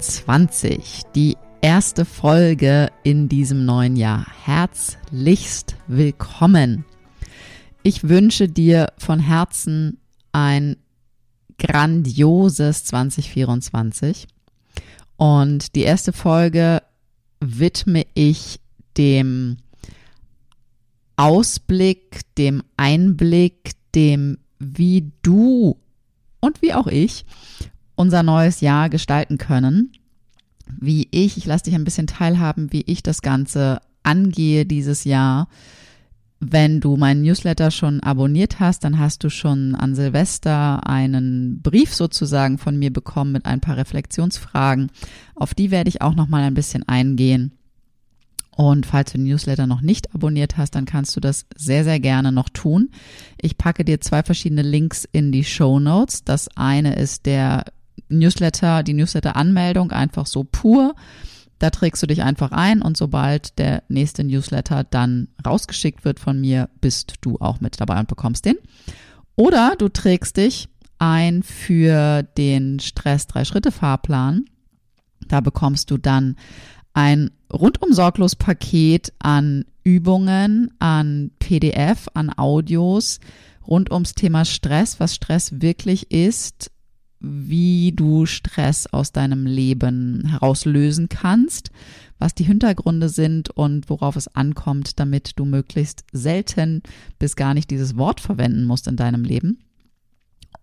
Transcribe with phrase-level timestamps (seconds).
[0.00, 4.24] Zwanzig die erste Folge in diesem neuen Jahr.
[4.46, 6.86] Herzlichst willkommen.
[7.82, 9.98] Ich wünsche dir von Herzen
[10.32, 10.78] ein
[11.58, 14.26] grandioses 2024.
[15.18, 16.82] Und die erste Folge
[17.40, 18.58] widme ich
[18.96, 19.58] dem
[21.16, 25.76] Ausblick, dem Einblick, dem, wie du
[26.40, 27.26] und wie auch ich
[28.00, 29.92] unser neues Jahr gestalten können.
[30.78, 35.48] Wie ich, ich lasse dich ein bisschen teilhaben, wie ich das Ganze angehe dieses Jahr
[36.40, 41.94] wenn du meinen Newsletter schon abonniert hast, dann hast du schon an Silvester einen Brief
[41.94, 44.90] sozusagen von mir bekommen mit ein paar Reflexionsfragen.
[45.34, 47.52] Auf die werde ich auch noch mal ein bisschen eingehen.
[48.56, 52.00] Und falls du den Newsletter noch nicht abonniert hast, dann kannst du das sehr, sehr
[52.00, 52.90] gerne noch tun.
[53.40, 56.24] Ich packe dir zwei verschiedene Links in die Show Notes.
[56.24, 57.64] Das eine ist der
[58.10, 60.94] Newsletter, die Newsletter-Anmeldung einfach so pur.
[61.58, 66.40] Da trägst du dich einfach ein und sobald der nächste Newsletter dann rausgeschickt wird von
[66.40, 68.56] mir, bist du auch mit dabei und bekommst den.
[69.36, 74.44] Oder du trägst dich ein für den Stress drei Schritte Fahrplan.
[75.28, 76.36] Da bekommst du dann
[76.92, 83.20] ein rundum sorglos Paket an Übungen, an PDF, an Audios
[83.66, 86.70] rund ums Thema Stress, was Stress wirklich ist,
[87.20, 91.70] wie du Stress aus deinem Leben herauslösen kannst,
[92.18, 96.82] was die Hintergründe sind und worauf es ankommt, damit du möglichst selten
[97.18, 99.64] bis gar nicht dieses Wort verwenden musst in deinem Leben.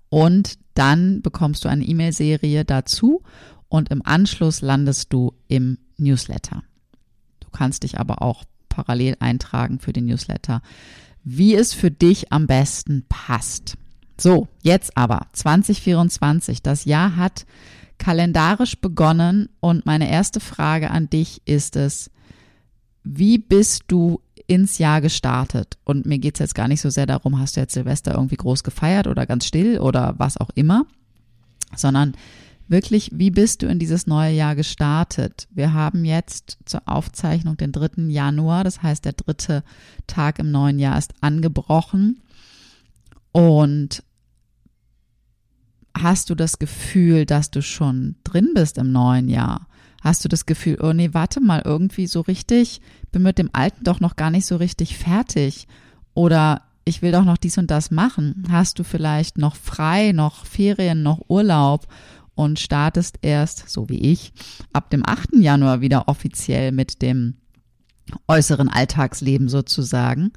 [0.09, 3.23] Und dann bekommst du eine E-Mail-Serie dazu
[3.69, 6.63] und im Anschluss landest du im Newsletter.
[7.39, 10.61] Du kannst dich aber auch parallel eintragen für den Newsletter,
[11.23, 13.77] wie es für dich am besten passt.
[14.19, 16.63] So, jetzt aber 2024.
[16.63, 17.45] Das Jahr hat
[17.97, 22.11] kalendarisch begonnen und meine erste Frage an dich ist es,
[23.03, 25.77] wie bist du ins Jahr gestartet?
[25.83, 28.35] Und mir geht es jetzt gar nicht so sehr darum, hast du jetzt Silvester irgendwie
[28.35, 30.85] groß gefeiert oder ganz still oder was auch immer,
[31.75, 32.13] sondern
[32.67, 35.47] wirklich, wie bist du in dieses neue Jahr gestartet?
[35.51, 38.09] Wir haben jetzt zur Aufzeichnung den 3.
[38.09, 39.63] Januar, das heißt der dritte
[40.05, 42.21] Tag im neuen Jahr ist angebrochen.
[43.31, 44.03] Und
[46.01, 49.67] hast du das Gefühl, dass du schon drin bist im neuen Jahr?
[50.01, 52.81] Hast du das Gefühl, oh nee, warte mal, irgendwie so richtig,
[53.11, 55.67] bin mit dem Alten doch noch gar nicht so richtig fertig
[56.13, 58.45] oder ich will doch noch dies und das machen.
[58.49, 61.87] Hast du vielleicht noch frei, noch Ferien, noch Urlaub
[62.35, 64.31] und startest erst, so wie ich,
[64.71, 65.35] ab dem 8.
[65.35, 67.35] Januar wieder offiziell mit dem
[68.27, 70.31] äußeren Alltagsleben sozusagen?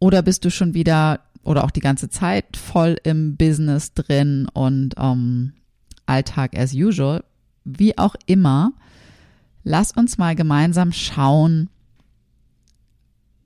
[0.00, 4.94] Oder bist du schon wieder oder auch die ganze Zeit voll im Business drin und
[4.98, 5.54] ähm,
[6.04, 7.24] Alltag as usual.
[7.64, 8.72] Wie auch immer,
[9.64, 11.70] lass uns mal gemeinsam schauen,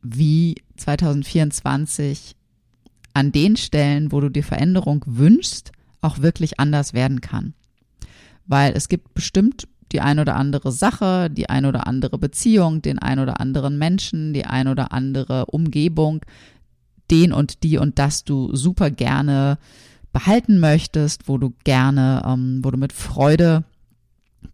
[0.02, 2.34] wie 2024
[3.14, 5.70] an den Stellen, wo du dir Veränderung wünschst,
[6.00, 7.54] auch wirklich anders werden kann.
[8.46, 12.98] Weil es gibt bestimmt die ein oder andere Sache, die ein oder andere Beziehung, den
[12.98, 16.24] ein oder anderen Menschen, die ein oder andere Umgebung,
[17.10, 19.58] den und die und das du super gerne
[20.12, 23.64] behalten möchtest, wo du gerne, ähm, wo du mit Freude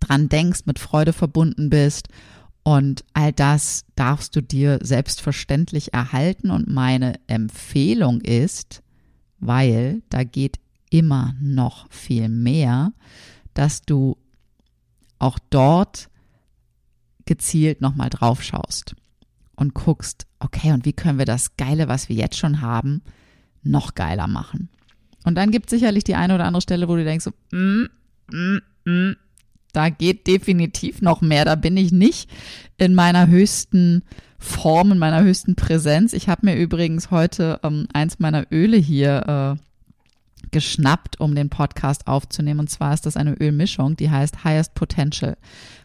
[0.00, 2.08] dran denkst, mit Freude verbunden bist.
[2.62, 6.50] Und all das darfst du dir selbstverständlich erhalten.
[6.50, 8.82] Und meine Empfehlung ist,
[9.40, 10.58] weil da geht
[10.90, 12.92] immer noch viel mehr,
[13.54, 14.16] dass du
[15.18, 16.08] auch dort
[17.24, 18.94] gezielt nochmal drauf schaust
[19.58, 23.02] und guckst, okay, und wie können wir das Geile, was wir jetzt schon haben,
[23.64, 24.68] noch geiler machen?
[25.24, 27.88] Und dann gibt es sicherlich die eine oder andere Stelle, wo du denkst, so, mm,
[28.30, 29.16] mm, mm,
[29.72, 31.44] Da geht definitiv noch mehr.
[31.44, 32.30] Da bin ich nicht
[32.78, 34.02] in meiner höchsten
[34.38, 36.12] Form, in meiner höchsten Präsenz.
[36.12, 42.06] Ich habe mir übrigens heute ähm, eins meiner Öle hier äh, geschnappt, um den Podcast
[42.06, 42.60] aufzunehmen.
[42.60, 45.36] Und zwar ist das eine Ölmischung, die heißt Highest Potential,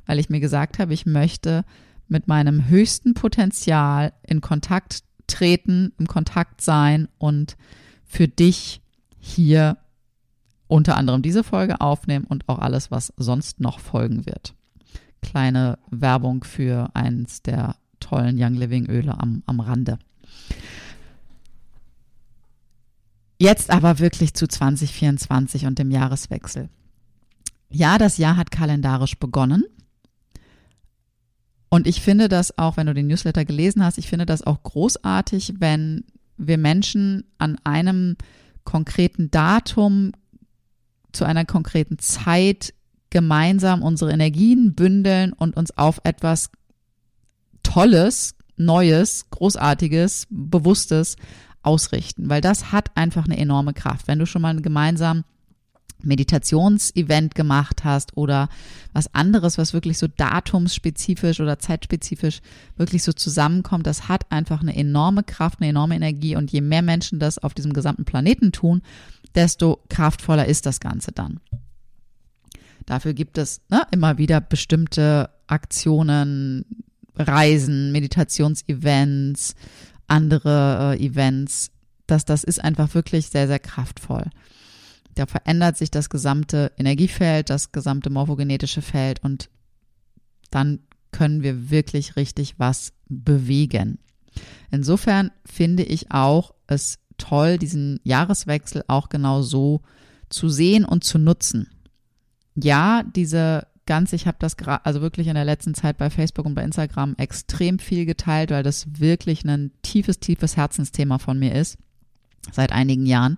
[0.05, 1.65] weil ich mir gesagt habe, ich möchte
[2.07, 7.57] mit meinem höchsten Potenzial in Kontakt treten, im Kontakt sein und
[8.05, 8.81] für dich
[9.19, 9.77] hier
[10.67, 14.55] unter anderem diese Folge aufnehmen und auch alles, was sonst noch folgen wird.
[15.21, 19.97] Kleine Werbung für eins der tollen Young Living Öle am, am Rande.
[23.39, 26.69] Jetzt aber wirklich zu 2024 und dem Jahreswechsel.
[27.69, 29.63] Ja, das Jahr hat kalendarisch begonnen.
[31.73, 34.61] Und ich finde das auch, wenn du den Newsletter gelesen hast, ich finde das auch
[34.61, 36.03] großartig, wenn
[36.37, 38.15] wir Menschen an einem
[38.63, 40.11] konkreten Datum
[41.13, 42.75] zu einer konkreten Zeit
[43.09, 46.51] gemeinsam unsere Energien bündeln und uns auf etwas
[47.63, 51.15] Tolles, Neues, Großartiges, Bewusstes
[51.63, 54.07] ausrichten, weil das hat einfach eine enorme Kraft.
[54.07, 55.23] Wenn du schon mal gemeinsam
[56.05, 58.49] Meditationsevent gemacht hast oder
[58.93, 62.41] was anderes, was wirklich so datumsspezifisch oder zeitspezifisch
[62.77, 66.81] wirklich so zusammenkommt, das hat einfach eine enorme Kraft, eine enorme Energie und je mehr
[66.81, 68.81] Menschen das auf diesem gesamten Planeten tun,
[69.35, 71.39] desto kraftvoller ist das Ganze dann.
[72.85, 76.65] Dafür gibt es ne, immer wieder bestimmte Aktionen,
[77.15, 79.55] Reisen, Meditationsevents,
[80.07, 81.71] andere äh, Events.
[82.07, 84.25] Das, das ist einfach wirklich sehr, sehr kraftvoll.
[85.15, 89.49] Da verändert sich das gesamte Energiefeld, das gesamte morphogenetische Feld und
[90.51, 90.79] dann
[91.11, 93.99] können wir wirklich richtig was bewegen.
[94.71, 99.81] Insofern finde ich auch es toll, diesen Jahreswechsel auch genau so
[100.29, 101.69] zu sehen und zu nutzen.
[102.55, 106.45] Ja, diese ganz, ich habe das gerade, also wirklich in der letzten Zeit bei Facebook
[106.45, 111.53] und bei Instagram extrem viel geteilt, weil das wirklich ein tiefes, tiefes Herzensthema von mir
[111.53, 111.77] ist,
[112.51, 113.37] seit einigen Jahren.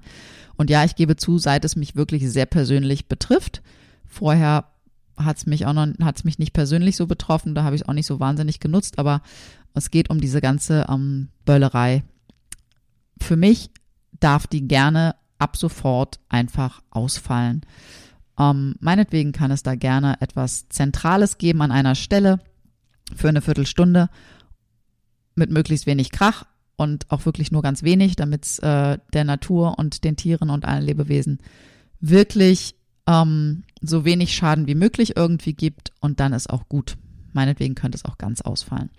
[0.57, 3.61] Und ja, ich gebe zu, seit es mich wirklich sehr persönlich betrifft.
[4.05, 4.65] Vorher
[5.17, 7.83] hat es mich auch noch, hat es mich nicht persönlich so betroffen, da habe ich
[7.83, 9.21] es auch nicht so wahnsinnig genutzt, aber
[9.73, 12.03] es geht um diese ganze ähm, Böllerei.
[13.21, 13.69] Für mich
[14.19, 17.61] darf die gerne ab sofort einfach ausfallen.
[18.37, 22.39] Ähm, meinetwegen kann es da gerne etwas Zentrales geben an einer Stelle
[23.15, 24.09] für eine Viertelstunde
[25.35, 26.45] mit möglichst wenig Krach
[26.77, 30.65] und auch wirklich nur ganz wenig, damit es äh, der Natur und den Tieren und
[30.65, 31.39] allen Lebewesen
[31.99, 32.75] wirklich
[33.07, 36.97] ähm, so wenig Schaden wie möglich irgendwie gibt und dann ist auch gut.
[37.33, 38.89] Meinetwegen könnte es auch ganz ausfallen.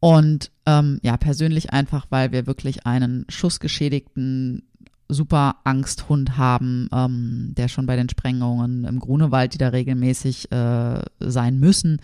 [0.00, 4.62] Und ähm, ja, persönlich einfach, weil wir wirklich einen schussgeschädigten
[5.08, 11.00] super Angsthund haben, ähm, der schon bei den Sprengungen im Grunewald, die da regelmäßig äh,
[11.20, 12.00] sein müssen,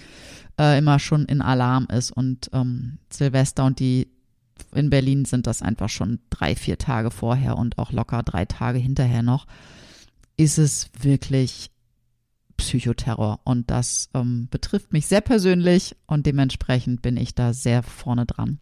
[0.59, 2.11] äh, immer schon in Alarm ist.
[2.11, 4.09] Und ähm, Silvester und die
[4.75, 8.79] in Berlin sind das einfach schon drei, vier Tage vorher und auch locker drei Tage
[8.79, 9.47] hinterher noch,
[10.37, 11.71] ist es wirklich
[12.57, 13.41] Psychoterror.
[13.45, 18.59] Und das ähm, betrifft mich sehr persönlich und dementsprechend bin ich da sehr vorne dran.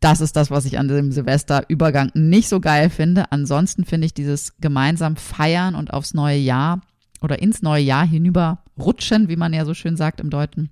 [0.00, 3.32] Das ist das, was ich an dem Silvesterübergang nicht so geil finde.
[3.32, 6.82] Ansonsten finde ich dieses gemeinsam feiern und aufs neue Jahr
[7.22, 10.70] oder ins neue Jahr hinüber rutschen, wie man ja so schön sagt im Deuten,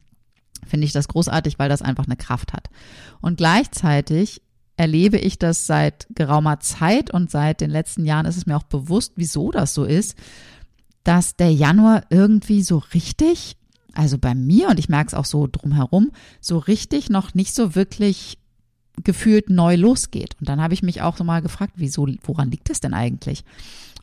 [0.66, 2.70] finde ich das großartig, weil das einfach eine Kraft hat.
[3.20, 4.42] Und gleichzeitig
[4.76, 8.62] erlebe ich das seit geraumer Zeit und seit den letzten Jahren ist es mir auch
[8.62, 10.16] bewusst, wieso das so ist,
[11.04, 13.56] dass der Januar irgendwie so richtig,
[13.92, 17.74] also bei mir und ich merke es auch so drumherum, so richtig noch nicht so
[17.74, 18.38] wirklich
[19.04, 20.36] gefühlt neu losgeht.
[20.40, 23.44] Und dann habe ich mich auch so mal gefragt, wieso, woran liegt das denn eigentlich?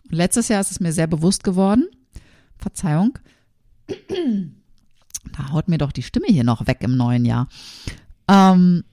[0.05, 1.87] Und letztes Jahr ist es mir sehr bewusst geworden.
[2.57, 3.17] Verzeihung.
[5.31, 7.47] Da haut mir doch die Stimme hier noch weg im neuen Jahr.
[8.27, 8.83] Ähm,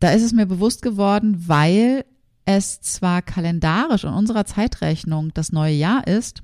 [0.00, 2.04] da ist es mir bewusst geworden, weil
[2.44, 6.42] es zwar kalendarisch in unserer Zeitrechnung das neue Jahr ist,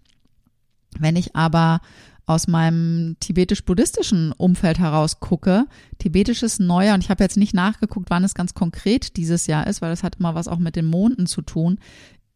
[0.99, 1.81] wenn ich aber
[2.27, 5.67] aus meinem tibetisch-buddhistischen Umfeld heraus gucke,
[5.99, 9.83] tibetisches Neujahr, und ich habe jetzt nicht nachgeguckt, wann es ganz konkret dieses Jahr ist,
[9.83, 11.79] weil das hat immer was auch mit den Monden zu tun,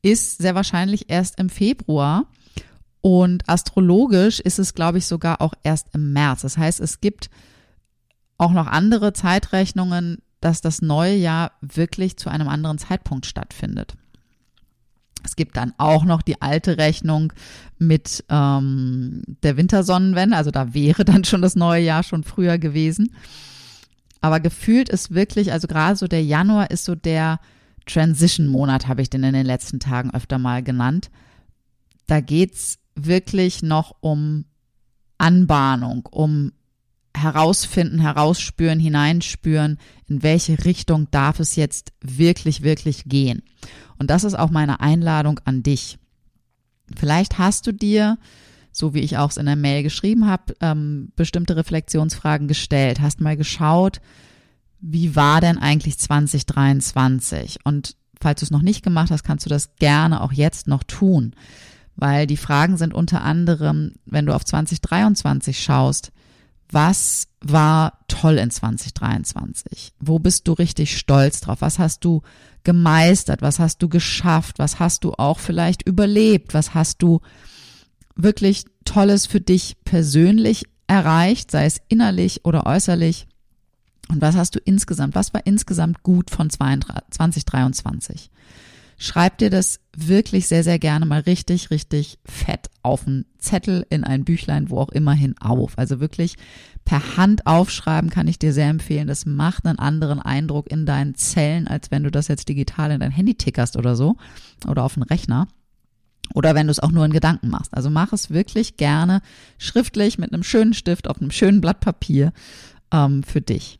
[0.02, 2.26] ist sehr wahrscheinlich erst im Februar.
[3.04, 6.40] Und astrologisch ist es, glaube ich, sogar auch erst im März.
[6.40, 7.28] Das heißt, es gibt
[8.38, 13.92] auch noch andere Zeitrechnungen, dass das neue Jahr wirklich zu einem anderen Zeitpunkt stattfindet.
[15.22, 17.34] Es gibt dann auch noch die alte Rechnung
[17.76, 23.14] mit ähm, der Wintersonnenwende, also da wäre dann schon das neue Jahr schon früher gewesen.
[24.22, 27.38] Aber gefühlt ist wirklich, also gerade so der Januar ist so der
[27.84, 31.10] Transition-Monat, habe ich den in den letzten Tagen öfter mal genannt.
[32.06, 34.44] Da geht's wirklich noch um
[35.18, 36.52] Anbahnung, um
[37.16, 43.42] herausfinden, herausspüren, hineinspüren, in welche Richtung darf es jetzt wirklich, wirklich gehen.
[43.98, 45.98] Und das ist auch meine Einladung an dich.
[46.94, 48.18] Vielleicht hast du dir,
[48.72, 53.20] so wie ich auch es in der Mail geschrieben habe, ähm, bestimmte Reflexionsfragen gestellt, hast
[53.20, 54.00] mal geschaut,
[54.80, 57.60] wie war denn eigentlich 2023?
[57.64, 60.82] Und falls du es noch nicht gemacht hast, kannst du das gerne auch jetzt noch
[60.82, 61.34] tun,
[61.96, 66.12] weil die Fragen sind unter anderem, wenn du auf 2023 schaust,
[66.70, 69.92] was war toll in 2023?
[70.00, 71.60] Wo bist du richtig stolz drauf?
[71.60, 72.22] Was hast du
[72.64, 73.42] gemeistert?
[73.42, 74.58] Was hast du geschafft?
[74.58, 76.54] Was hast du auch vielleicht überlebt?
[76.54, 77.20] Was hast du
[78.16, 83.28] wirklich Tolles für dich persönlich erreicht, sei es innerlich oder äußerlich?
[84.08, 85.14] Und was hast du insgesamt?
[85.14, 88.30] Was war insgesamt gut von 2023?
[88.96, 94.04] Schreib dir das wirklich sehr, sehr gerne mal richtig, richtig fett auf einen Zettel, in
[94.04, 95.78] ein Büchlein, wo auch immerhin auf.
[95.78, 96.36] Also wirklich
[96.84, 99.08] per Hand aufschreiben kann ich dir sehr empfehlen.
[99.08, 103.00] Das macht einen anderen Eindruck in deinen Zellen, als wenn du das jetzt digital in
[103.00, 104.16] dein Handy tickerst oder so
[104.66, 105.48] oder auf einen Rechner.
[106.32, 107.74] Oder wenn du es auch nur in Gedanken machst.
[107.74, 109.20] Also mach es wirklich gerne
[109.58, 112.32] schriftlich mit einem schönen Stift auf einem schönen Blatt Papier
[112.90, 113.78] ähm, für dich.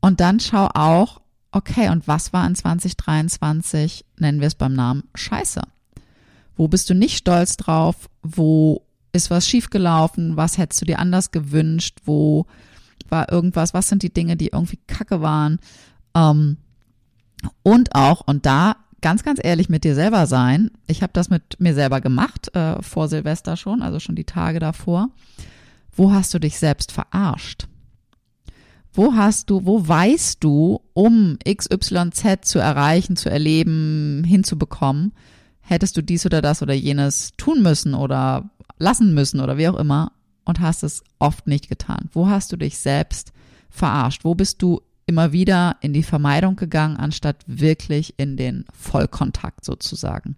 [0.00, 1.20] Und dann schau auch,
[1.52, 5.62] okay, und was war in 2023, nennen wir es beim Namen, scheiße?
[6.56, 8.08] Wo bist du nicht stolz drauf?
[8.22, 10.36] Wo ist was schiefgelaufen?
[10.36, 11.98] Was hättest du dir anders gewünscht?
[12.04, 12.46] Wo
[13.08, 13.74] war irgendwas?
[13.74, 15.60] Was sind die Dinge, die irgendwie kacke waren?
[16.14, 16.56] Ähm,
[17.62, 20.70] und auch, und da ganz, ganz ehrlich mit dir selber sein.
[20.86, 24.58] Ich habe das mit mir selber gemacht, äh, vor Silvester schon, also schon die Tage
[24.58, 25.10] davor.
[25.94, 27.68] Wo hast du dich selbst verarscht?
[28.92, 35.12] Wo hast du, wo weißt du, um XYZ zu erreichen, zu erleben, hinzubekommen,
[35.60, 39.78] hättest du dies oder das oder jenes tun müssen oder lassen müssen oder wie auch
[39.78, 40.12] immer
[40.44, 42.08] und hast es oft nicht getan?
[42.12, 43.32] Wo hast du dich selbst
[43.70, 44.24] verarscht?
[44.24, 50.36] Wo bist du immer wieder in die Vermeidung gegangen, anstatt wirklich in den Vollkontakt sozusagen?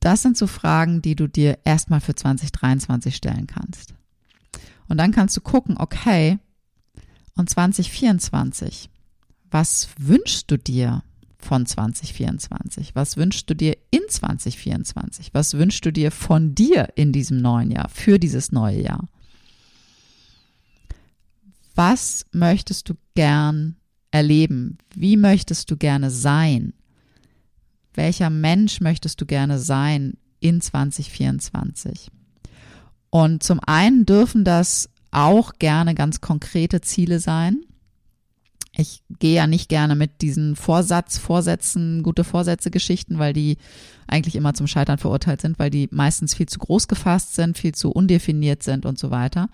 [0.00, 3.94] Das sind so Fragen, die du dir erstmal für 2023 stellen kannst.
[4.92, 6.38] Und dann kannst du gucken, okay,
[7.34, 8.90] und 2024,
[9.50, 11.02] was wünschst du dir
[11.38, 12.94] von 2024?
[12.94, 15.32] Was wünschst du dir in 2024?
[15.32, 19.08] Was wünschst du dir von dir in diesem neuen Jahr, für dieses neue Jahr?
[21.74, 23.76] Was möchtest du gern
[24.10, 24.76] erleben?
[24.94, 26.74] Wie möchtest du gerne sein?
[27.94, 32.10] Welcher Mensch möchtest du gerne sein in 2024?
[33.12, 37.60] Und zum einen dürfen das auch gerne ganz konkrete Ziele sein.
[38.74, 43.58] Ich gehe ja nicht gerne mit diesen Vorsatz, Vorsätzen, gute Vorsätze Geschichten, weil die
[44.06, 47.74] eigentlich immer zum Scheitern verurteilt sind, weil die meistens viel zu groß gefasst sind, viel
[47.74, 49.50] zu undefiniert sind und so weiter.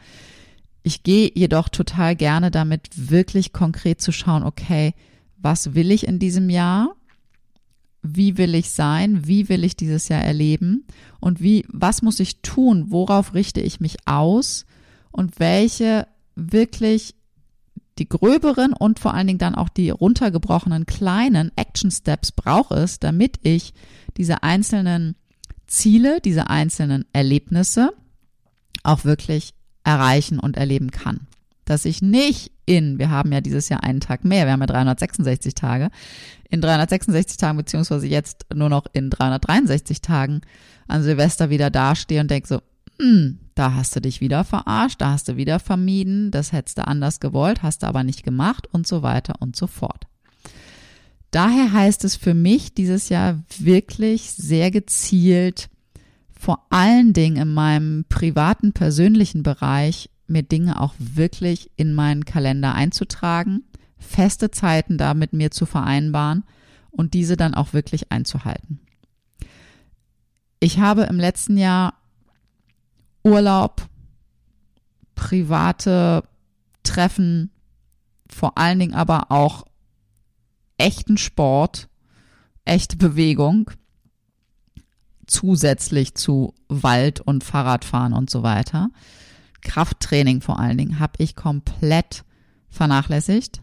[0.85, 4.95] Ich gehe jedoch total gerne damit wirklich konkret zu schauen, okay,
[5.37, 6.95] was will ich in diesem Jahr?
[8.03, 10.87] Wie will ich sein, wie will ich dieses Jahr erleben
[11.21, 14.67] und wie, was muss ich tun, worauf richte ich mich aus
[15.11, 17.15] und welche wirklich
[17.99, 23.01] die gröberen und vor allen Dingen dann auch die runtergebrochenen kleinen Action Steps brauche es,
[23.01, 23.75] damit ich
[24.17, 25.17] diese einzelnen
[25.67, 27.93] Ziele, diese einzelnen Erlebnisse
[28.85, 31.27] auch wirklich erreichen und erleben kann
[31.69, 34.67] dass ich nicht in, wir haben ja dieses Jahr einen Tag mehr, wir haben ja
[34.67, 35.91] 366 Tage,
[36.51, 40.41] in 366 Tagen beziehungsweise jetzt nur noch in 363 Tagen
[40.87, 42.61] an Silvester wieder dastehe und denke so,
[43.01, 46.87] hm, da hast du dich wieder verarscht, da hast du wieder vermieden, das hättest du
[46.87, 50.07] anders gewollt, hast du aber nicht gemacht und so weiter und so fort.
[51.31, 55.69] Daher heißt es für mich dieses Jahr wirklich sehr gezielt,
[56.39, 62.75] vor allen Dingen in meinem privaten, persönlichen Bereich mir Dinge auch wirklich in meinen Kalender
[62.75, 63.65] einzutragen,
[63.99, 66.45] feste Zeiten da mit mir zu vereinbaren
[66.91, 68.81] und diese dann auch wirklich einzuhalten.
[70.61, 71.95] Ich habe im letzten Jahr
[73.23, 73.89] Urlaub,
[75.15, 76.25] private
[76.83, 77.51] Treffen,
[78.29, 79.65] vor allen Dingen aber auch
[80.79, 81.89] echten Sport,
[82.65, 83.71] echte Bewegung,
[85.27, 88.91] zusätzlich zu Wald und Fahrradfahren und so weiter,
[89.63, 92.25] Krafttraining vor allen Dingen habe ich komplett
[92.69, 93.63] vernachlässigt.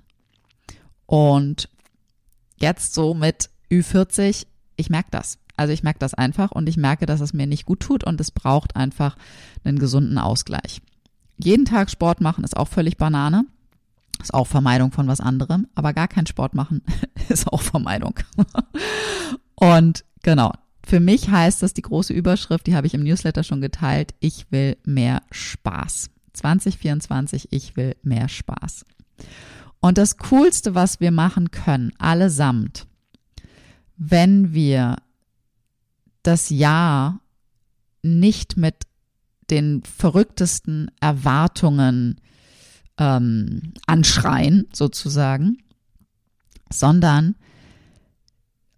[1.05, 1.69] Und
[2.57, 5.39] jetzt so mit Ü40, ich merke das.
[5.57, 8.19] Also ich merke das einfach und ich merke, dass es mir nicht gut tut und
[8.19, 9.15] es braucht einfach
[9.63, 10.81] einen gesunden Ausgleich.
[11.37, 13.45] Jeden Tag Sport machen ist auch völlig Banane.
[14.21, 16.81] Ist auch Vermeidung von was anderem, aber gar kein Sport machen
[17.29, 18.15] ist auch Vermeidung.
[19.55, 20.53] und genau,
[20.85, 24.51] für mich heißt das die große Überschrift, die habe ich im Newsletter schon geteilt, ich
[24.51, 26.09] will mehr Spaß.
[26.33, 28.85] 2024, ich will mehr Spaß.
[29.79, 32.87] Und das Coolste, was wir machen können, allesamt,
[33.97, 34.97] wenn wir
[36.23, 37.19] das Jahr
[38.01, 38.75] nicht mit
[39.49, 42.19] den verrücktesten Erwartungen
[42.97, 45.59] ähm, anschreien, sozusagen,
[46.71, 47.35] sondern,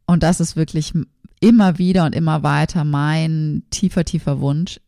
[0.06, 0.94] und das ist wirklich
[1.40, 4.80] immer wieder und immer weiter mein tiefer, tiefer Wunsch,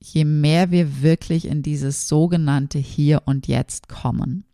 [0.00, 4.44] je mehr wir wirklich in dieses sogenannte Hier und Jetzt kommen,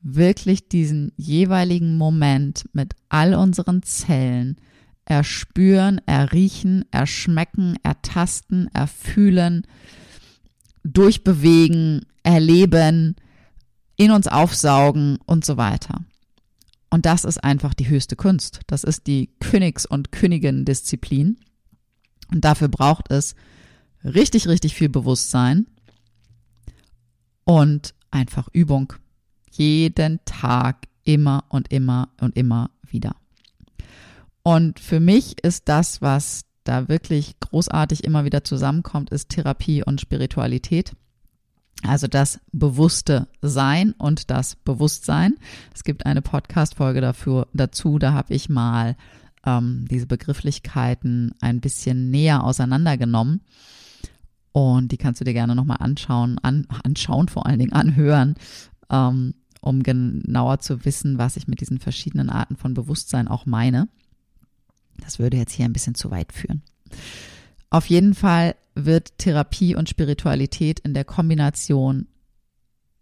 [0.00, 4.56] wirklich diesen jeweiligen Moment mit all unseren Zellen
[5.04, 9.66] erspüren, erriechen, erschmecken, ertasten, erfühlen,
[10.82, 13.16] durchbewegen, erleben,
[13.96, 16.04] in uns aufsaugen und so weiter.
[16.96, 18.60] Und das ist einfach die höchste Kunst.
[18.68, 21.36] Das ist die Königs- und Königin-Disziplin.
[22.32, 23.34] Und dafür braucht es
[24.02, 25.66] richtig, richtig viel Bewusstsein
[27.44, 28.94] und einfach Übung.
[29.50, 33.14] Jeden Tag, immer und immer und immer wieder.
[34.42, 40.00] Und für mich ist das, was da wirklich großartig immer wieder zusammenkommt, ist Therapie und
[40.00, 40.92] Spiritualität.
[41.82, 45.34] Also das bewusste Sein und das Bewusstsein.
[45.74, 48.96] Es gibt eine Podcast-Folge dafür, dazu, da habe ich mal
[49.44, 53.42] ähm, diese Begrifflichkeiten ein bisschen näher auseinandergenommen.
[54.52, 58.36] Und die kannst du dir gerne nochmal anschauen, an, anschauen, vor allen Dingen anhören,
[58.90, 63.88] ähm, um genauer zu wissen, was ich mit diesen verschiedenen Arten von Bewusstsein auch meine.
[64.98, 66.62] Das würde jetzt hier ein bisschen zu weit führen.
[67.68, 72.06] Auf jeden Fall wird Therapie und Spiritualität in der Kombination,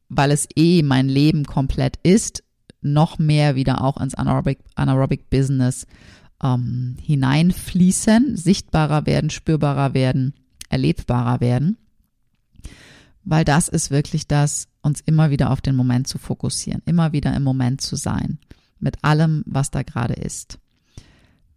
[0.09, 2.45] weil es eh mein Leben komplett ist,
[2.81, 5.87] noch mehr wieder auch ins Anaerobic, Anaerobic Business
[6.43, 10.35] ähm, hineinfließen, sichtbarer werden, spürbarer werden,
[10.69, 11.77] erlebbarer werden.
[13.25, 17.35] Weil das ist wirklich das, uns immer wieder auf den Moment zu fokussieren, immer wieder
[17.35, 18.39] im Moment zu sein,
[18.79, 20.59] mit allem, was da gerade ist.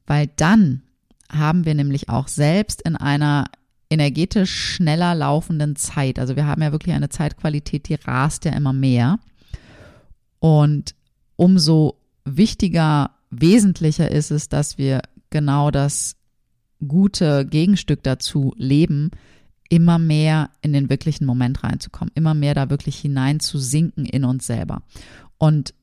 [0.06, 0.82] Weil dann
[1.30, 3.46] haben wir nämlich auch selbst in einer
[3.90, 6.20] energetisch schneller laufenden Zeit.
[6.20, 9.20] Also wir haben ja wirklich eine Zeitqualität, die rast ja immer mehr.
[10.40, 10.96] Und
[11.36, 11.96] umso
[12.26, 16.16] wichtiger, wesentlicher ist es, dass wir genau das
[16.86, 19.12] gute Gegenstück dazu leben,
[19.70, 24.24] immer mehr in den wirklichen Moment reinzukommen, immer mehr da wirklich hinein zu sinken in
[24.24, 24.84] uns selber.
[25.38, 25.74] Und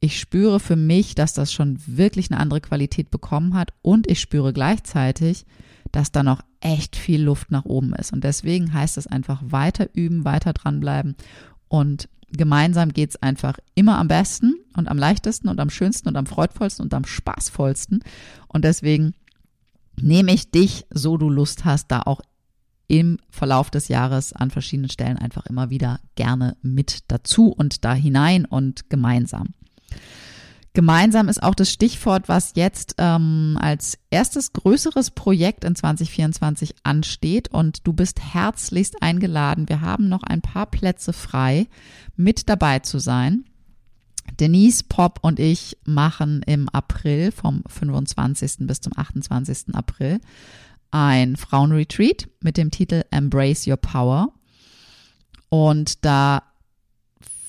[0.00, 4.20] ich spüre für mich, dass das schon wirklich eine andere Qualität bekommen hat und ich
[4.20, 5.44] spüre gleichzeitig,
[5.92, 8.12] dass da noch echt viel Luft nach oben ist.
[8.12, 11.16] Und deswegen heißt es einfach weiter üben, weiter dranbleiben
[11.68, 16.26] und gemeinsam geht's einfach immer am besten und am leichtesten und am schönsten und am
[16.26, 18.04] freudvollsten und am spaßvollsten.
[18.48, 19.14] Und deswegen
[20.00, 22.20] nehme ich dich, so du Lust hast, da auch
[22.86, 27.94] im Verlauf des Jahres an verschiedenen Stellen einfach immer wieder gerne mit dazu und da
[27.94, 29.54] hinein und gemeinsam.
[30.72, 37.48] Gemeinsam ist auch das Stichwort, was jetzt ähm, als erstes größeres Projekt in 2024 ansteht
[37.48, 39.68] und du bist herzlichst eingeladen.
[39.68, 41.66] Wir haben noch ein paar Plätze frei,
[42.16, 43.44] mit dabei zu sein.
[44.38, 48.58] Denise Pop und ich machen im April vom 25.
[48.60, 49.74] bis zum 28.
[49.74, 50.20] April
[50.92, 54.32] ein Frauenretreat mit dem Titel Embrace Your Power.
[55.48, 56.42] Und da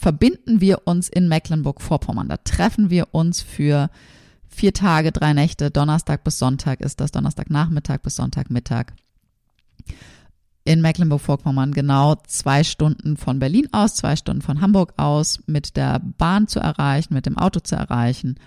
[0.02, 2.28] verbinden wir uns in Mecklenburg-Vorpommern.
[2.28, 3.92] Da treffen wir uns für
[4.48, 5.70] vier Tage, drei Nächte.
[5.70, 8.94] Donnerstag bis Sonntag ist das, Donnerstagnachmittag bis Sonntagmittag.
[10.64, 16.00] In Mecklenburg-Vorpommern genau zwei Stunden von Berlin aus, zwei Stunden von Hamburg aus, mit der
[16.00, 18.40] Bahn zu erreichen, mit dem Auto zu erreichen.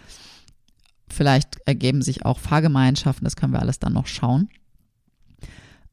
[1.08, 4.48] Vielleicht ergeben sich auch Fahrgemeinschaften, das können wir alles dann noch schauen.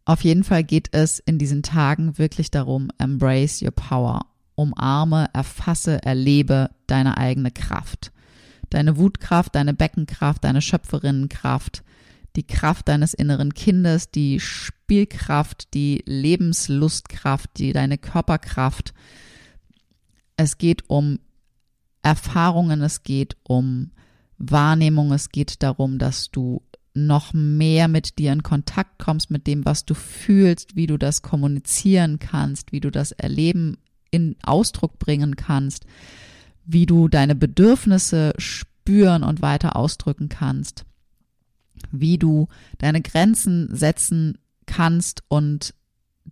[0.06, 4.31] Auf jeden Fall geht es in diesen Tagen wirklich darum, embrace your power
[4.62, 8.12] umarme, erfasse, erlebe deine eigene Kraft.
[8.70, 11.84] Deine Wutkraft, deine Beckenkraft, deine Schöpferinnenkraft,
[12.36, 18.94] die Kraft deines inneren Kindes, die Spielkraft, die Lebenslustkraft, die deine Körperkraft.
[20.38, 21.20] Es geht um
[22.02, 23.92] Erfahrungen, es geht um
[24.38, 29.66] Wahrnehmung, es geht darum, dass du noch mehr mit dir in Kontakt kommst, mit dem,
[29.66, 33.78] was du fühlst, wie du das kommunizieren kannst, wie du das erleben
[34.12, 35.86] in Ausdruck bringen kannst,
[36.66, 40.86] wie du deine Bedürfnisse spüren und weiter ausdrücken kannst,
[41.92, 42.48] wie du
[42.78, 45.74] deine Grenzen setzen kannst und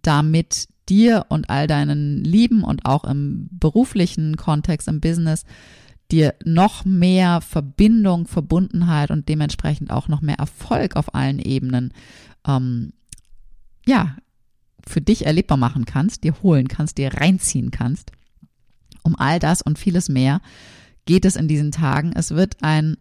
[0.01, 5.45] damit dir und all deinen Lieben und auch im beruflichen Kontext, im Business,
[6.11, 11.93] dir noch mehr Verbindung, Verbundenheit und dementsprechend auch noch mehr Erfolg auf allen Ebenen,
[12.47, 12.93] ähm,
[13.85, 14.15] ja,
[14.87, 18.11] für dich erlebbar machen kannst, dir holen kannst, dir reinziehen kannst.
[19.03, 20.41] Um all das und vieles mehr
[21.05, 22.13] geht es in diesen Tagen.
[22.15, 22.97] Es wird ein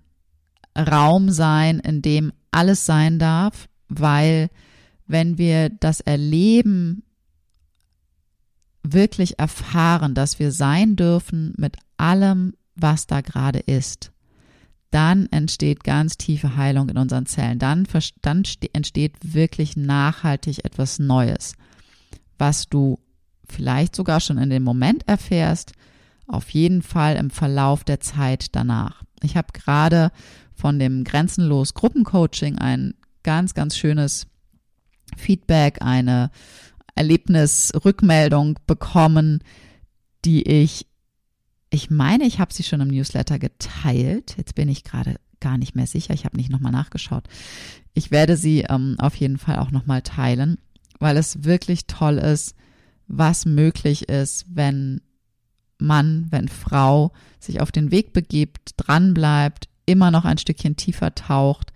[0.76, 4.50] Raum sein, in dem alles sein darf, weil
[5.06, 7.02] wenn wir das Erleben
[8.82, 14.12] wirklich erfahren, dass wir sein dürfen mit allem, was da gerade ist,
[14.90, 17.58] dann entsteht ganz tiefe Heilung in unseren Zellen.
[17.58, 17.86] Dann,
[18.22, 21.54] dann entsteht wirklich nachhaltig etwas Neues,
[22.38, 22.98] was du
[23.48, 25.72] vielleicht sogar schon in dem Moment erfährst,
[26.26, 29.02] auf jeden Fall im Verlauf der Zeit danach.
[29.22, 30.12] Ich habe gerade
[30.54, 34.26] von dem Grenzenlos Gruppencoaching ein ganz, ganz schönes
[35.16, 36.30] Feedback, eine
[36.94, 39.42] Erlebnisrückmeldung bekommen,
[40.24, 40.86] die ich,
[41.70, 44.34] ich meine, ich habe sie schon im Newsletter geteilt.
[44.36, 46.12] Jetzt bin ich gerade gar nicht mehr sicher.
[46.14, 47.24] Ich habe nicht nochmal nachgeschaut.
[47.94, 50.58] Ich werde sie ähm, auf jeden Fall auch nochmal teilen,
[50.98, 52.54] weil es wirklich toll ist,
[53.06, 55.00] was möglich ist, wenn
[55.78, 61.72] Mann, wenn Frau sich auf den Weg begibt, dranbleibt, immer noch ein Stückchen tiefer taucht,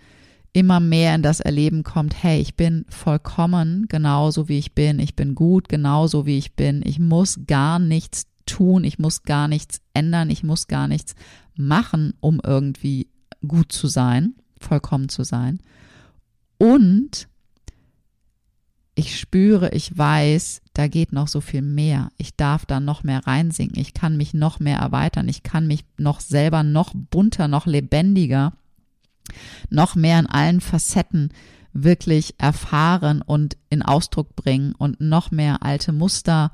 [0.53, 5.17] immer mehr in das Erleben kommt, hey, ich bin vollkommen genauso wie ich bin, ich
[5.17, 9.81] bin gut genauso wie ich bin, ich muss gar nichts tun, ich muss gar nichts
[9.95, 11.15] ändern, ich muss gar nichts
[11.55, 13.09] machen, um irgendwie
[13.47, 15.61] gut zu sein, vollkommen zu sein.
[16.59, 17.29] Und
[18.95, 22.11] ich spüre, ich weiß, da geht noch so viel mehr.
[22.19, 23.81] Ich darf da noch mehr reinsinken.
[23.81, 25.29] Ich kann mich noch mehr erweitern.
[25.29, 28.53] Ich kann mich noch selber noch bunter, noch lebendiger,
[29.71, 31.31] noch mehr in allen Facetten
[31.73, 36.53] wirklich erfahren und in Ausdruck bringen und noch mehr alte Muster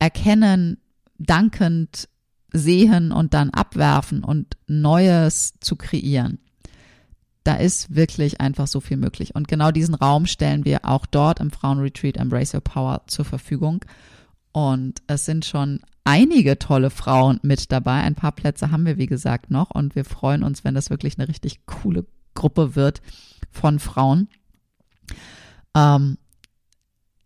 [0.00, 0.78] erkennen,
[1.18, 2.08] dankend
[2.52, 6.38] sehen und dann abwerfen und Neues zu kreieren
[7.44, 9.34] da ist wirklich einfach so viel möglich.
[9.34, 13.84] Und genau diesen Raum stellen wir auch dort im Frauenretreat Embrace Your Power zur Verfügung.
[14.52, 18.00] Und es sind schon einige tolle Frauen mit dabei.
[18.02, 19.70] Ein paar Plätze haben wir, wie gesagt, noch.
[19.70, 23.02] Und wir freuen uns, wenn das wirklich eine richtig coole Gruppe wird
[23.50, 24.28] von Frauen.
[25.74, 26.16] Ähm,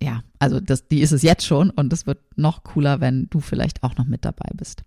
[0.03, 3.41] ja, also das, die ist es jetzt schon und es wird noch cooler, wenn du
[3.41, 4.83] vielleicht auch noch mit dabei bist.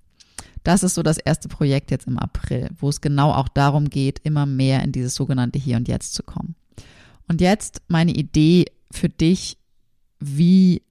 [0.64, 4.20] Das ist so das erste Projekt jetzt im April, wo es genau auch darum geht,
[4.24, 6.56] immer mehr in dieses sogenannte Hier und Jetzt zu kommen.
[7.28, 9.58] Und jetzt meine Idee für dich,
[10.20, 10.84] wie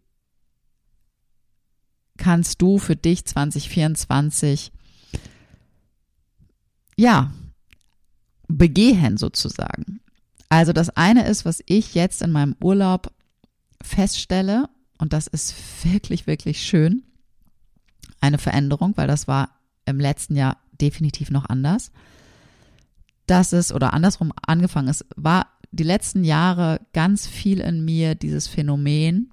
[2.16, 4.72] kannst du für dich 2024
[6.96, 7.32] ja
[8.46, 10.00] begehen sozusagen.
[10.48, 13.12] Also das eine ist, was ich jetzt in meinem Urlaub
[13.82, 15.54] feststelle, und das ist
[15.84, 17.04] wirklich, wirklich schön,
[18.20, 19.59] eine Veränderung, weil das war
[19.90, 21.92] im letzten Jahr definitiv noch anders.
[23.26, 28.48] Dass es, oder andersrum angefangen ist, war die letzten Jahre ganz viel in mir dieses
[28.48, 29.30] Phänomen,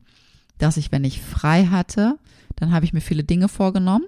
[0.57, 2.17] dass ich, wenn ich frei hatte,
[2.55, 4.05] dann habe ich mir viele Dinge vorgenommen.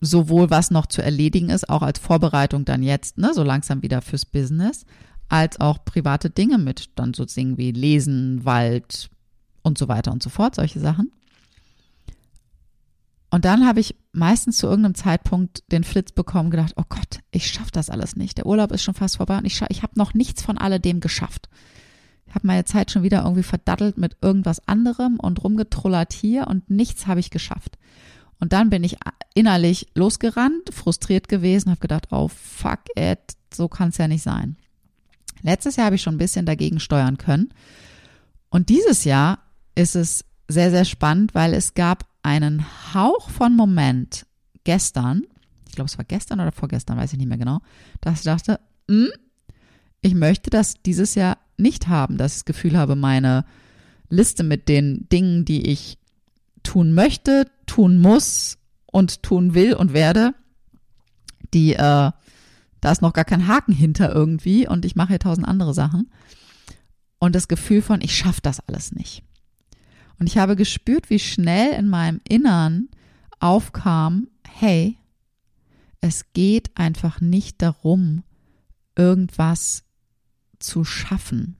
[0.00, 4.02] Sowohl was noch zu erledigen ist, auch als Vorbereitung dann jetzt, ne, so langsam wieder
[4.02, 4.84] fürs Business,
[5.28, 9.10] als auch private Dinge mit dann so Dingen wie Lesen, Wald
[9.62, 11.10] und so weiter und so fort, solche Sachen.
[13.30, 17.48] Und dann habe ich meistens zu irgendeinem Zeitpunkt den Flitz bekommen, gedacht, oh Gott, ich
[17.48, 18.38] schaffe das alles nicht.
[18.38, 21.48] Der Urlaub ist schon fast vorbei und ich, ich habe noch nichts von alledem geschafft.
[22.28, 26.70] Ich habe meine Zeit schon wieder irgendwie verdattelt mit irgendwas anderem und rumgetrullert hier und
[26.70, 27.78] nichts habe ich geschafft.
[28.38, 28.96] Und dann bin ich
[29.34, 34.56] innerlich losgerannt, frustriert gewesen, habe gedacht, oh fuck it, so kann es ja nicht sein.
[35.42, 37.50] Letztes Jahr habe ich schon ein bisschen dagegen steuern können.
[38.50, 39.38] Und dieses Jahr
[39.74, 44.26] ist es sehr, sehr spannend, weil es gab einen Hauch von Moment
[44.64, 45.22] gestern,
[45.68, 47.60] ich glaube, es war gestern oder vorgestern, weiß ich nicht mehr genau,
[48.00, 48.58] dass ich dachte,
[48.88, 49.10] hm,
[50.00, 53.44] ich möchte das dieses Jahr nicht haben, dass ich das Gefühl habe, meine
[54.08, 55.98] Liste mit den Dingen, die ich
[56.64, 60.34] tun möchte, tun muss und tun will und werde,
[61.54, 62.10] die, äh,
[62.80, 66.10] da ist noch gar kein Haken hinter irgendwie und ich mache hier tausend andere Sachen.
[67.18, 69.22] Und das Gefühl von, ich schaffe das alles nicht.
[70.18, 72.88] Und ich habe gespürt, wie schnell in meinem Innern
[73.38, 74.96] aufkam, hey,
[76.00, 78.22] es geht einfach nicht darum,
[78.96, 79.84] irgendwas
[80.58, 81.56] zu schaffen.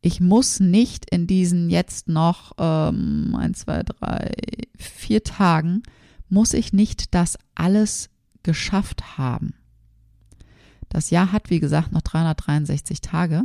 [0.00, 4.32] Ich muss nicht in diesen jetzt noch ähm, ein, zwei, drei,
[4.78, 5.82] vier Tagen,
[6.28, 8.08] muss ich nicht das alles
[8.42, 9.54] geschafft haben.
[10.88, 13.42] Das Jahr hat, wie gesagt, noch 363 Tage.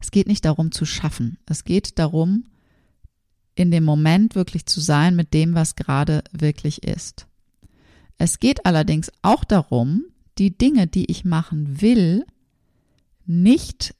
[0.00, 1.38] Es geht nicht darum zu schaffen.
[1.46, 2.44] Es geht darum,
[3.54, 7.26] in dem Moment wirklich zu sein mit dem, was gerade wirklich ist.
[8.18, 10.04] Es geht allerdings auch darum,
[10.38, 12.24] die Dinge, die ich machen will,
[13.26, 13.94] nicht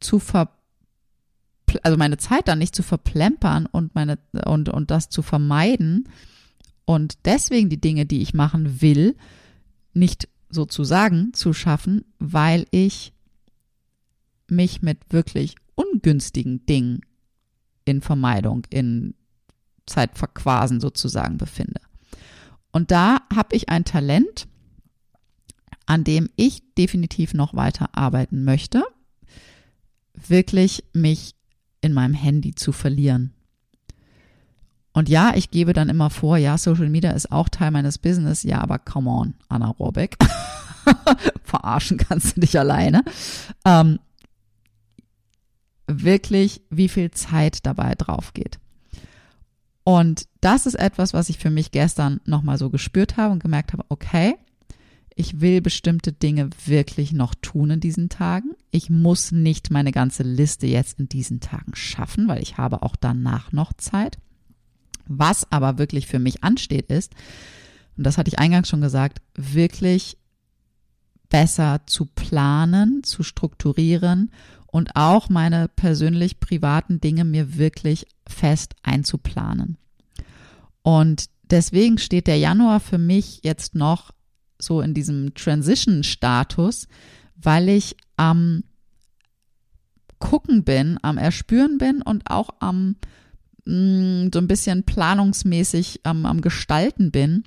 [0.00, 0.50] zu ver
[1.84, 6.08] also meine Zeit dann nicht zu verplempern und meine und und das zu vermeiden
[6.84, 9.14] und deswegen die Dinge, die ich machen will,
[9.92, 13.12] nicht sozusagen zu schaffen, weil ich
[14.48, 17.02] mich mit wirklich ungünstigen Dingen
[17.84, 19.14] in Vermeidung, in
[19.86, 21.80] Zeitverquasen sozusagen befinde.
[22.72, 24.46] Und da habe ich ein Talent,
[25.86, 28.84] an dem ich definitiv noch weiter arbeiten möchte,
[30.14, 31.34] wirklich mich
[31.80, 33.32] in meinem Handy zu verlieren.
[34.92, 38.42] Und ja, ich gebe dann immer vor, ja, Social Media ist auch Teil meines Business.
[38.42, 40.16] Ja, aber come on, Anna Rohrbeck.
[41.44, 43.02] Verarschen kannst du dich alleine.
[43.64, 44.00] Ähm,
[45.90, 48.58] wirklich, wie viel Zeit dabei drauf geht.
[49.84, 53.72] Und das ist etwas, was ich für mich gestern nochmal so gespürt habe und gemerkt
[53.72, 54.34] habe, okay,
[55.14, 58.50] ich will bestimmte Dinge wirklich noch tun in diesen Tagen.
[58.70, 62.96] Ich muss nicht meine ganze Liste jetzt in diesen Tagen schaffen, weil ich habe auch
[62.96, 64.18] danach noch Zeit.
[65.06, 67.12] Was aber wirklich für mich ansteht ist,
[67.96, 70.16] und das hatte ich eingangs schon gesagt, wirklich
[71.28, 74.30] besser zu planen, zu strukturieren
[74.70, 79.76] und auch meine persönlich privaten Dinge mir wirklich fest einzuplanen.
[80.82, 84.12] Und deswegen steht der Januar für mich jetzt noch
[84.58, 86.86] so in diesem Transition-Status,
[87.36, 88.64] weil ich am
[90.18, 92.96] Gucken bin, am Erspüren bin und auch am
[93.64, 97.44] mh, mm, so ein bisschen planungsmäßig am, am Gestalten bin,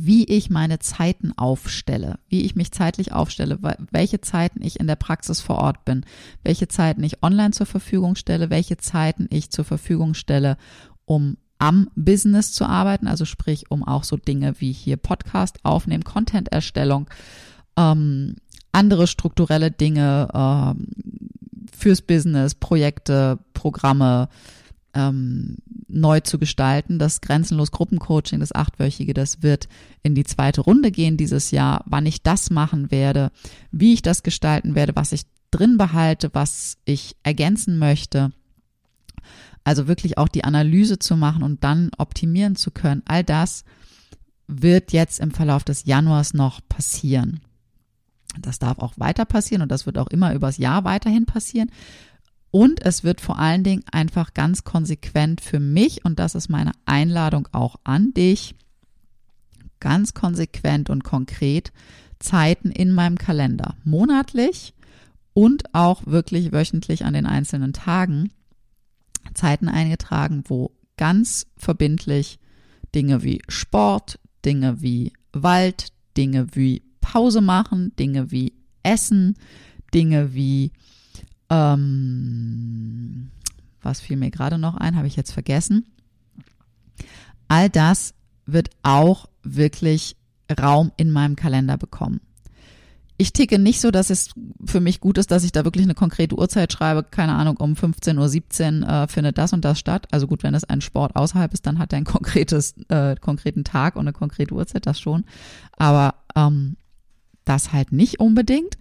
[0.00, 3.58] wie ich meine Zeiten aufstelle, wie ich mich zeitlich aufstelle,
[3.90, 6.04] welche Zeiten ich in der Praxis vor Ort bin,
[6.42, 10.56] welche Zeiten ich online zur Verfügung stelle, welche Zeiten ich zur Verfügung stelle,
[11.04, 16.04] um am Business zu arbeiten, also sprich um auch so Dinge wie hier Podcast aufnehmen,
[16.04, 17.08] Content-Erstellung,
[17.76, 18.36] ähm,
[18.72, 20.88] andere strukturelle Dinge ähm,
[21.72, 24.28] fürs Business, Projekte, Programme,
[24.94, 26.98] ähm, neu zu gestalten.
[26.98, 29.68] Das Grenzenlos Gruppencoaching, das achtwöchige, das wird
[30.02, 31.82] in die zweite Runde gehen dieses Jahr.
[31.86, 33.30] Wann ich das machen werde,
[33.70, 38.32] wie ich das gestalten werde, was ich drin behalte, was ich ergänzen möchte.
[39.62, 43.02] Also wirklich auch die Analyse zu machen und dann optimieren zu können.
[43.06, 43.64] All das
[44.46, 47.40] wird jetzt im Verlauf des Januars noch passieren.
[48.40, 51.70] Das darf auch weiter passieren und das wird auch immer übers Jahr weiterhin passieren.
[52.54, 56.70] Und es wird vor allen Dingen einfach ganz konsequent für mich, und das ist meine
[56.86, 58.54] Einladung auch an dich,
[59.80, 61.72] ganz konsequent und konkret
[62.20, 64.72] Zeiten in meinem Kalender, monatlich
[65.32, 68.30] und auch wirklich wöchentlich an den einzelnen Tagen,
[69.34, 72.38] Zeiten eingetragen, wo ganz verbindlich
[72.94, 78.52] Dinge wie Sport, Dinge wie Wald, Dinge wie Pause machen, Dinge wie
[78.84, 79.34] Essen,
[79.92, 80.70] Dinge wie
[81.54, 83.30] ähm,
[83.82, 85.86] was fiel mir gerade noch ein, habe ich jetzt vergessen.
[87.48, 88.14] All das
[88.46, 90.16] wird auch wirklich
[90.60, 92.20] Raum in meinem Kalender bekommen.
[93.16, 94.30] Ich ticke nicht so, dass es
[94.64, 97.04] für mich gut ist, dass ich da wirklich eine konkrete Uhrzeit schreibe.
[97.04, 100.08] Keine Ahnung, um 15.17 Uhr äh, findet das und das statt.
[100.10, 103.62] Also gut, wenn es ein Sport außerhalb ist, dann hat er einen konkretes, äh, konkreten
[103.62, 105.24] Tag und eine konkrete Uhrzeit, das schon.
[105.76, 106.76] Aber ähm,
[107.44, 108.76] das halt nicht unbedingt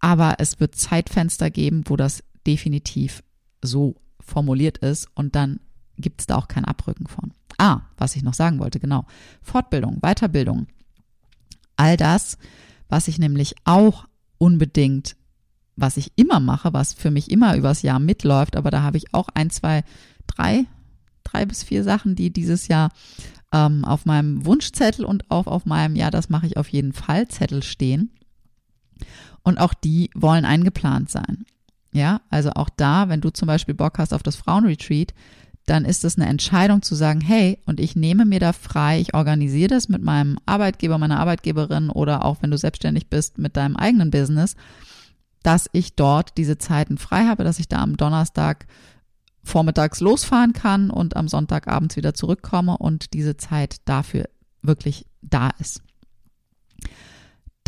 [0.00, 3.22] aber es wird Zeitfenster geben, wo das definitiv
[3.62, 5.60] so formuliert ist und dann
[5.96, 7.32] gibt es da auch kein Abrücken von.
[7.58, 9.04] Ah, was ich noch sagen wollte, genau.
[9.42, 10.68] Fortbildung, Weiterbildung.
[11.76, 12.38] All das,
[12.88, 14.06] was ich nämlich auch
[14.38, 15.16] unbedingt,
[15.76, 19.12] was ich immer mache, was für mich immer übers Jahr mitläuft, aber da habe ich
[19.14, 19.82] auch ein, zwei,
[20.26, 20.66] drei,
[21.24, 22.90] drei bis vier Sachen, die dieses Jahr
[23.52, 27.28] ähm, auf meinem Wunschzettel und auch auf meinem, ja, das mache ich auf jeden Fall
[27.28, 28.10] Zettel stehen.
[29.42, 31.44] Und auch die wollen eingeplant sein.
[31.92, 35.14] Ja, also auch da, wenn du zum Beispiel Bock hast auf das Frauenretreat,
[35.68, 39.14] dann ist es eine Entscheidung zu sagen, hey, und ich nehme mir da frei, ich
[39.14, 43.76] organisiere das mit meinem Arbeitgeber, meiner Arbeitgeberin oder auch wenn du selbstständig bist mit deinem
[43.76, 44.56] eigenen Business,
[45.42, 48.66] dass ich dort diese Zeiten frei habe, dass ich da am Donnerstag
[49.44, 54.28] vormittags losfahren kann und am Sonntagabends wieder zurückkomme und diese Zeit dafür
[54.62, 55.82] wirklich da ist.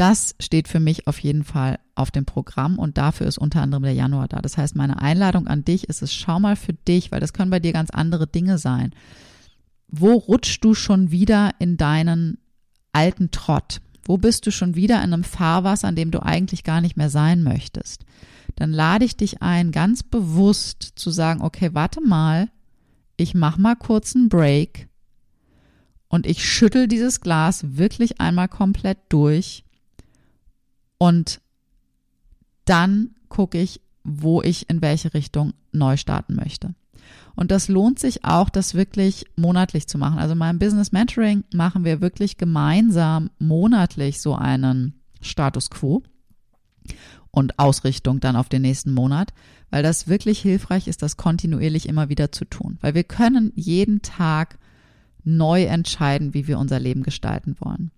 [0.01, 3.83] Das steht für mich auf jeden Fall auf dem Programm und dafür ist unter anderem
[3.83, 4.41] der Januar da.
[4.41, 7.51] Das heißt, meine Einladung an dich ist es, schau mal für dich, weil das können
[7.51, 8.95] bei dir ganz andere Dinge sein.
[9.89, 12.39] Wo rutschst du schon wieder in deinen
[12.95, 13.83] alten Trott?
[14.03, 17.11] Wo bist du schon wieder in einem Fahrwasser, an dem du eigentlich gar nicht mehr
[17.11, 18.07] sein möchtest?
[18.57, 22.49] Dann lade ich dich ein, ganz bewusst zu sagen, okay, warte mal,
[23.19, 24.89] ich mache mal kurz einen Break
[26.09, 29.63] und ich schüttel dieses Glas wirklich einmal komplett durch
[31.01, 31.41] und
[32.67, 36.75] dann gucke ich, wo ich in welche Richtung neu starten möchte.
[37.35, 40.19] Und das lohnt sich auch, das wirklich monatlich zu machen.
[40.19, 46.03] Also beim Business Mentoring machen wir wirklich gemeinsam monatlich so einen Status quo
[47.31, 49.33] und Ausrichtung dann auf den nächsten Monat,
[49.71, 52.77] weil das wirklich hilfreich ist, das kontinuierlich immer wieder zu tun.
[52.83, 54.59] Weil wir können jeden Tag
[55.25, 57.91] neu entscheiden, wie wir unser Leben gestalten wollen.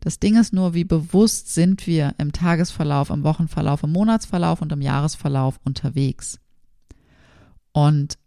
[0.00, 4.72] Das Ding ist nur, wie bewusst sind wir im Tagesverlauf, im Wochenverlauf, im Monatsverlauf und
[4.72, 6.38] im Jahresverlauf unterwegs.
[7.72, 8.18] Und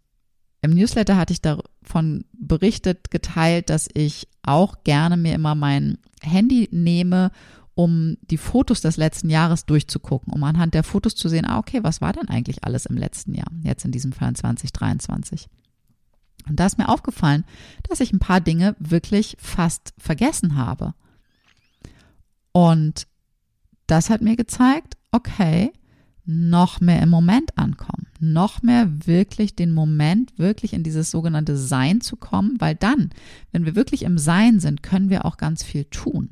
[0.62, 6.68] im Newsletter hatte ich davon berichtet, geteilt, dass ich auch gerne mir immer mein Handy
[6.72, 7.30] nehme,
[7.74, 11.80] um die Fotos des letzten Jahres durchzugucken, um anhand der Fotos zu sehen, ah, okay,
[11.82, 15.48] was war denn eigentlich alles im letzten Jahr, jetzt in diesem Fall 2023.
[16.48, 17.44] Und da ist mir aufgefallen,
[17.88, 20.94] dass ich ein paar Dinge wirklich fast vergessen habe.
[22.52, 23.06] Und
[23.86, 25.72] das hat mir gezeigt, okay,
[26.26, 32.00] noch mehr im Moment ankommen, noch mehr wirklich den Moment, wirklich in dieses sogenannte Sein
[32.00, 33.10] zu kommen, weil dann,
[33.52, 36.30] wenn wir wirklich im Sein sind, können wir auch ganz viel tun.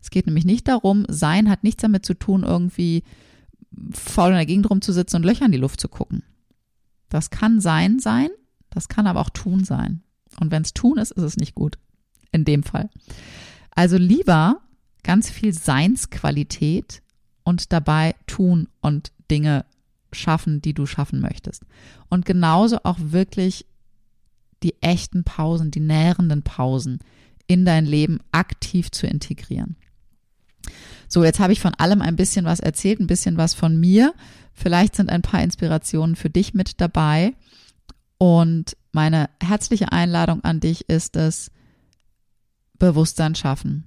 [0.00, 3.02] Es geht nämlich nicht darum, Sein hat nichts damit zu tun, irgendwie
[3.92, 6.22] faul in der Gegend rumzusitzen und Löcher in die Luft zu gucken.
[7.10, 8.30] Das kann Sein sein,
[8.70, 10.02] das kann aber auch Tun sein.
[10.38, 11.78] Und wenn es Tun ist, ist es nicht gut.
[12.32, 12.88] In dem Fall.
[13.70, 14.60] Also lieber
[15.02, 17.02] ganz viel Seinsqualität
[17.42, 19.64] und dabei tun und Dinge
[20.12, 21.64] schaffen, die du schaffen möchtest.
[22.08, 23.66] Und genauso auch wirklich
[24.62, 27.00] die echten Pausen, die nährenden Pausen
[27.46, 29.76] in dein Leben aktiv zu integrieren.
[31.08, 34.14] So, jetzt habe ich von allem ein bisschen was erzählt, ein bisschen was von mir.
[34.52, 37.34] Vielleicht sind ein paar Inspirationen für dich mit dabei.
[38.22, 41.50] Und meine herzliche Einladung an dich ist es,
[42.78, 43.84] Bewusstsein schaffen.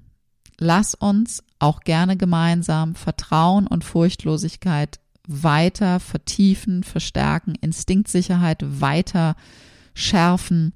[0.58, 9.36] Lass uns auch gerne gemeinsam Vertrauen und Furchtlosigkeit weiter vertiefen, verstärken, Instinktsicherheit weiter
[9.93, 10.74] schärfen,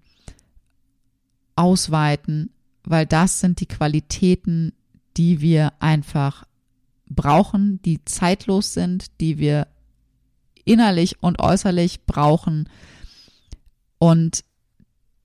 [1.55, 2.51] ausweiten,
[2.83, 4.73] weil das sind die Qualitäten,
[5.17, 6.45] die wir einfach
[7.09, 9.65] brauchen, die zeitlos sind, die wir
[10.63, 12.69] innerlich und äußerlich brauchen
[13.99, 14.43] und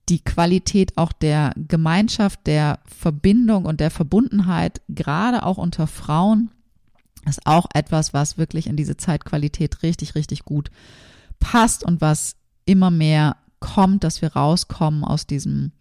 [0.09, 6.51] die Qualität auch der Gemeinschaft, der Verbindung und der Verbundenheit, gerade auch unter Frauen,
[7.25, 10.71] ist auch etwas, was wirklich in diese Zeitqualität richtig, richtig gut
[11.39, 15.71] passt und was immer mehr kommt, dass wir rauskommen aus diesem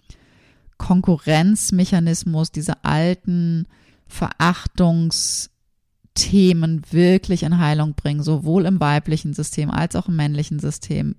[0.78, 3.66] Konkurrenzmechanismus, diese alten
[4.06, 11.16] Verachtungsthemen wirklich in Heilung bringen, sowohl im weiblichen System als auch im männlichen System.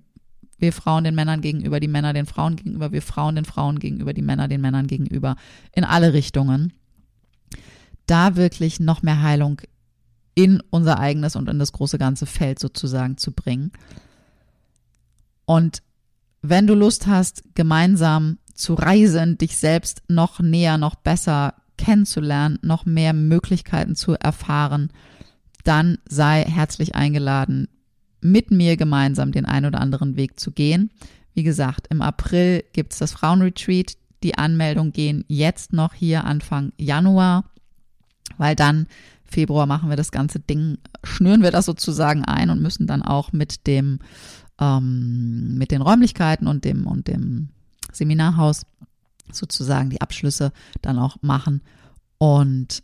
[0.58, 4.12] Wir Frauen den Männern gegenüber, die Männer den Frauen gegenüber, wir Frauen den Frauen gegenüber,
[4.12, 5.36] die Männer den Männern gegenüber,
[5.72, 6.72] in alle Richtungen.
[8.06, 9.60] Da wirklich noch mehr Heilung
[10.34, 13.72] in unser eigenes und in das große ganze Feld sozusagen zu bringen.
[15.44, 15.82] Und
[16.42, 22.84] wenn du Lust hast, gemeinsam zu reisen, dich selbst noch näher, noch besser kennenzulernen, noch
[22.84, 24.90] mehr Möglichkeiten zu erfahren,
[25.64, 27.68] dann sei herzlich eingeladen,
[28.24, 30.90] mit mir gemeinsam den ein oder anderen Weg zu gehen.
[31.34, 33.96] Wie gesagt, im April gibt es das Frauenretreat.
[34.22, 37.44] Die Anmeldungen gehen jetzt noch hier Anfang Januar,
[38.38, 38.86] weil dann
[39.24, 43.32] Februar machen wir das ganze Ding, schnüren wir das sozusagen ein und müssen dann auch
[43.32, 43.98] mit dem,
[44.58, 47.50] ähm, mit den Räumlichkeiten und dem, und dem
[47.92, 48.62] Seminarhaus
[49.30, 51.62] sozusagen die Abschlüsse dann auch machen.
[52.16, 52.82] Und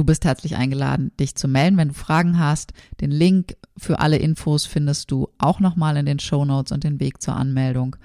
[0.00, 2.72] du bist herzlich eingeladen, dich zu melden, wenn du Fragen hast.
[3.02, 7.00] Den Link für alle Infos findest du auch nochmal in den Show Notes und den
[7.00, 7.96] Weg zur Anmeldung.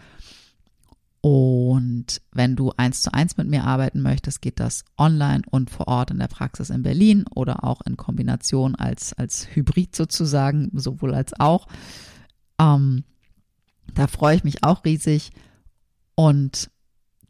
[1.21, 5.87] Und wenn du eins zu eins mit mir arbeiten möchtest, geht das online und vor
[5.87, 11.15] Ort in der Praxis in Berlin oder auch in Kombination als, als Hybrid sozusagen, sowohl
[11.15, 11.65] als auch.
[12.59, 13.05] Ähm,
[13.93, 15.31] da freue ich mich auch riesig.
[16.15, 16.69] Und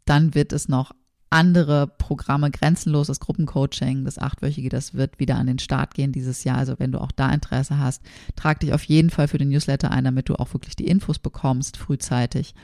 [0.06, 0.90] dann wird es noch
[1.30, 6.58] andere Programme, grenzenloses Gruppencoaching, das achtwöchige, das wird wieder an den Start gehen dieses Jahr.
[6.58, 8.02] Also wenn du auch da Interesse hast,
[8.36, 11.18] trag dich auf jeden Fall für den Newsletter ein, damit du auch wirklich die Infos
[11.18, 12.54] bekommst frühzeitig.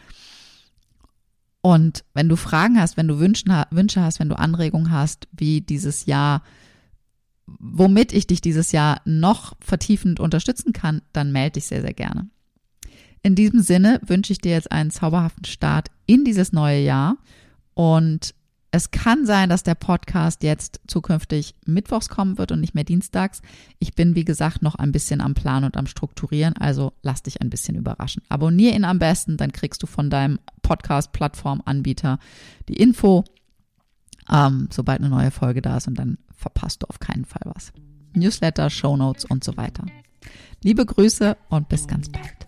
[1.60, 6.06] Und wenn du Fragen hast, wenn du Wünsche, hast, wenn du Anregungen hast, wie dieses
[6.06, 6.42] Jahr,
[7.46, 12.28] womit ich dich dieses Jahr noch vertiefend unterstützen kann, dann melde dich sehr, sehr gerne.
[13.22, 17.16] In diesem Sinne wünsche ich dir jetzt einen zauberhaften Start in dieses neue Jahr
[17.74, 18.34] und
[18.74, 23.42] es kann sein, dass der Podcast jetzt zukünftig mittwochs kommen wird und nicht mehr dienstags.
[23.78, 27.42] Ich bin, wie gesagt, noch ein bisschen am Plan und am Strukturieren, also lass dich
[27.42, 28.22] ein bisschen überraschen.
[28.30, 32.18] Abonnier ihn am besten, dann kriegst du von deinem Podcast-Plattform-Anbieter
[32.70, 33.24] die Info,
[34.30, 37.74] ähm, sobald eine neue Folge da ist und dann verpasst du auf keinen Fall was.
[38.14, 39.84] Newsletter, Show Notes und so weiter.
[40.62, 42.46] Liebe Grüße und bis ganz bald.